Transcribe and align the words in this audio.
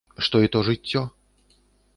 Што 0.27 0.39
й 0.45 0.49
то 0.55 0.63
жыццё? 0.69 1.05